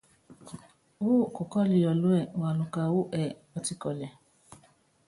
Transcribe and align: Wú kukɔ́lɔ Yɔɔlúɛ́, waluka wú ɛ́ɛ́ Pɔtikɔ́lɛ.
Wú 1.03 1.13
kukɔ́lɔ 1.35 1.75
Yɔɔlúɛ́, 1.83 2.23
waluka 2.41 2.81
wú 2.93 3.01
ɛ́ɛ́ 3.19 3.37
Pɔtikɔ́lɛ. 3.51 4.07